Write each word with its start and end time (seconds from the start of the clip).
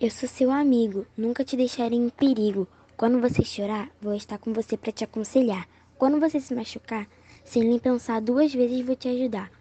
Eu 0.00 0.10
sou 0.10 0.26
seu 0.26 0.50
amigo, 0.50 1.06
nunca 1.14 1.44
te 1.44 1.58
deixarei 1.58 1.98
em 1.98 2.08
perigo. 2.08 2.66
Quando 2.96 3.20
você 3.20 3.44
chorar, 3.44 3.90
vou 4.00 4.14
estar 4.14 4.38
com 4.38 4.50
você 4.50 4.74
para 4.74 4.90
te 4.90 5.04
aconselhar. 5.04 5.68
Quando 5.98 6.18
você 6.18 6.40
se 6.40 6.54
machucar, 6.54 7.06
sem 7.44 7.64
nem 7.64 7.78
pensar 7.78 8.22
duas 8.22 8.50
vezes 8.50 8.80
vou 8.80 8.96
te 8.96 9.08
ajudar. 9.08 9.52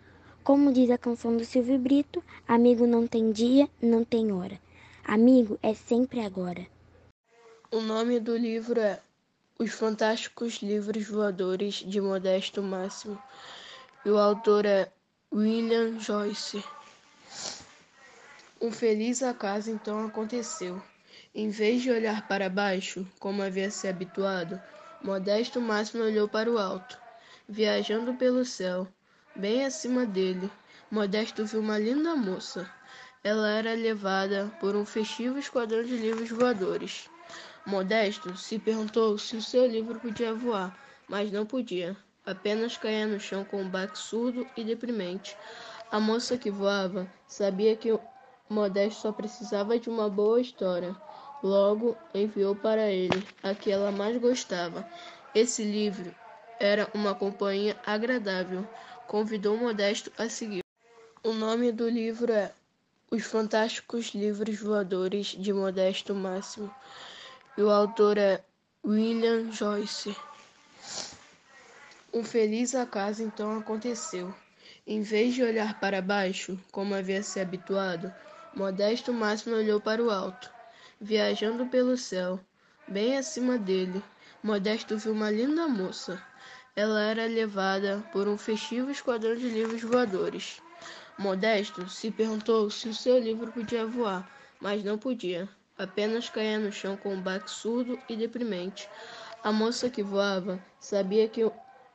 Como 0.41 0.71
diz 0.71 0.89
a 0.91 0.97
canção 0.97 1.35
do 1.35 1.43
Silvio 1.43 1.77
Brito, 1.77 2.23
amigo 2.47 2.87
não 2.87 3.05
tem 3.05 3.33
dia, 3.33 3.67
não 3.81 4.05
tem 4.05 4.31
hora. 4.31 4.57
Amigo 5.03 5.59
é 5.61 5.73
sempre 5.73 6.21
agora. 6.21 6.65
O 7.69 7.81
nome 7.81 8.17
do 8.21 8.37
livro 8.37 8.79
é 8.79 8.97
Os 9.59 9.73
Fantásticos 9.73 10.61
Livros 10.61 11.05
Voadores 11.05 11.83
de 11.85 11.99
Modesto 11.99 12.63
Máximo 12.63 13.21
e 14.05 14.09
o 14.09 14.17
autor 14.17 14.65
é 14.65 14.89
William 15.33 15.99
Joyce. 15.99 16.63
Um 18.61 18.73
feliz 18.73 19.23
acaso 19.23 19.71
então 19.71 20.05
aconteceu. 20.05 20.81
Em 21.33 21.49
vez 21.49 21.81
de 21.81 21.91
olhar 21.91 22.27
para 22.27 22.49
baixo, 22.49 23.07
como 23.17 23.41
havia 23.41 23.71
se 23.71 23.87
habituado, 23.87 24.61
Modesto 25.01 25.61
Máximo 25.61 26.03
olhou 26.03 26.27
para 26.27 26.51
o 26.51 26.57
alto. 26.57 26.99
Viajando 27.47 28.13
pelo 28.15 28.43
céu, 28.43 28.85
bem 29.33 29.63
acima 29.63 30.05
dele, 30.05 30.51
Modesto 30.91 31.45
viu 31.45 31.61
uma 31.61 31.77
linda 31.79 32.17
moça. 32.17 32.69
Ela 33.23 33.49
era 33.49 33.73
levada 33.75 34.51
por 34.59 34.75
um 34.75 34.85
festivo 34.85 35.39
esquadrão 35.39 35.81
de 35.81 35.95
livros 35.95 36.29
voadores. 36.29 37.09
Modesto 37.65 38.35
se 38.35 38.59
perguntou 38.59 39.17
se 39.17 39.37
o 39.37 39.41
seu 39.41 39.65
livro 39.67 40.01
podia 40.01 40.33
voar, 40.33 40.77
mas 41.07 41.31
não 41.31 41.45
podia. 41.45 41.95
Apenas 42.25 42.75
caía 42.75 43.07
no 43.07 43.21
chão 43.21 43.45
com 43.45 43.61
um 43.61 43.69
baque 43.69 43.97
surdo 43.97 44.45
e 44.57 44.65
deprimente. 44.65 45.37
A 45.89 45.99
moça 45.99 46.37
que 46.37 46.51
voava 46.51 47.07
sabia 47.25 47.75
que 47.75 47.97
Modesto 48.49 49.01
só 49.01 49.11
precisava 49.11 49.77
de 49.77 49.89
uma 49.89 50.09
boa 50.09 50.41
história. 50.41 50.95
Logo 51.43 51.95
enviou 52.13 52.55
para 52.55 52.89
ele 52.89 53.23
a 53.43 53.53
que 53.53 53.71
ela 53.71 53.91
mais 53.91 54.17
gostava. 54.17 54.89
Esse 55.35 55.63
livro 55.63 56.13
era 56.59 56.89
uma 56.93 57.13
companhia 57.13 57.77
agradável. 57.85 58.67
Convidou 59.07 59.55
Modesto 59.55 60.11
a 60.17 60.27
seguir. 60.27 60.63
O 61.23 61.31
nome 61.31 61.71
do 61.71 61.87
livro 61.87 62.31
é 62.31 62.51
Os 63.11 63.23
Fantásticos 63.23 64.07
Livros 64.15 64.59
Voadores 64.59 65.27
de 65.27 65.53
Modesto 65.53 66.15
Máximo 66.15 66.73
e 67.55 67.61
o 67.61 67.69
autor 67.69 68.17
é 68.17 68.41
William 68.83 69.51
Joyce. 69.51 70.15
Um 72.11 72.23
feliz 72.23 72.73
acaso 72.73 73.21
então 73.21 73.59
aconteceu. 73.59 74.33
Em 74.87 75.01
vez 75.01 75.35
de 75.35 75.43
olhar 75.43 75.79
para 75.79 76.01
baixo, 76.01 76.57
como 76.71 76.95
havia 76.95 77.21
se 77.21 77.39
habituado, 77.39 78.11
Modesto 78.55 79.13
Máximo 79.13 79.55
olhou 79.55 79.79
para 79.79 80.03
o 80.03 80.09
alto. 80.09 80.51
Viajando 80.99 81.67
pelo 81.67 81.95
céu, 81.95 82.39
bem 82.87 83.15
acima 83.17 83.57
dele, 83.57 84.03
Modesto 84.43 84.97
viu 84.97 85.13
uma 85.13 85.29
linda 85.29 85.67
moça. 85.67 86.21
Ela 86.75 87.01
era 87.01 87.27
levada 87.27 88.03
por 88.11 88.27
um 88.27 88.37
festivo 88.37 88.89
esquadrão 88.89 89.35
de 89.35 89.49
livros 89.49 89.83
voadores. 89.83 90.61
Modesto 91.17 91.87
se 91.89 92.09
perguntou 92.09 92.69
se 92.69 92.89
o 92.89 92.93
seu 92.93 93.19
livro 93.19 93.51
podia 93.51 93.85
voar, 93.85 94.27
mas 94.59 94.83
não 94.83 94.97
podia. 94.97 95.47
Apenas 95.77 96.29
caía 96.29 96.59
no 96.59 96.71
chão 96.71 96.97
com 96.97 97.13
um 97.13 97.21
baque 97.21 97.51
surdo 97.51 97.99
e 98.09 98.15
deprimente. 98.15 98.89
A 99.43 99.51
moça 99.51 99.89
que 99.89 100.01
voava 100.03 100.59
sabia 100.79 101.29
que 101.29 101.49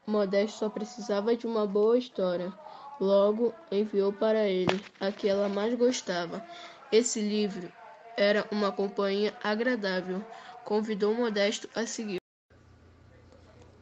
Modesto 0.06 0.58
só 0.58 0.68
precisava 0.68 1.36
de 1.36 1.46
uma 1.46 1.66
boa 1.66 1.98
história. 1.98 2.52
Logo 3.00 3.52
enviou 3.72 4.12
para 4.12 4.46
ele 4.48 4.80
a 5.00 5.10
que 5.10 5.28
ela 5.28 5.48
mais 5.48 5.74
gostava. 5.74 6.44
Esse 6.92 7.20
livro 7.20 7.70
era 8.16 8.46
uma 8.50 8.70
companhia 8.70 9.34
agradável. 9.42 10.24
Convidou 10.64 11.14
Modesto 11.14 11.68
a 11.74 11.86
seguir. 11.86 12.18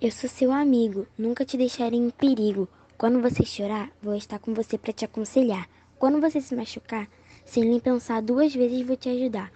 Eu 0.00 0.10
sou 0.10 0.28
seu 0.28 0.50
amigo, 0.50 1.06
nunca 1.16 1.44
te 1.44 1.56
deixarei 1.56 1.98
em 1.98 2.10
perigo. 2.10 2.68
Quando 2.96 3.20
você 3.20 3.44
chorar, 3.44 3.90
vou 4.02 4.14
estar 4.14 4.38
com 4.38 4.54
você 4.54 4.78
para 4.78 4.92
te 4.92 5.04
aconselhar. 5.04 5.68
Quando 5.98 6.20
você 6.20 6.40
se 6.40 6.56
machucar, 6.56 7.08
sem 7.44 7.64
nem 7.64 7.78
pensar 7.78 8.22
duas 8.22 8.54
vezes 8.54 8.86
vou 8.86 8.96
te 8.96 9.08
ajudar. 9.08 9.52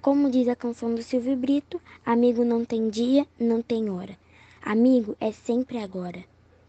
Como 0.00 0.30
diz 0.30 0.46
a 0.46 0.54
canção 0.54 0.94
do 0.94 1.02
Silvio 1.02 1.36
Brito, 1.36 1.80
amigo 2.04 2.44
não 2.44 2.64
tem 2.64 2.88
dia, 2.88 3.26
não 3.38 3.60
tem 3.60 3.90
hora. 3.90 4.16
Amigo 4.62 5.16
é 5.20 5.32
sempre 5.32 5.78
agora. 5.78 6.22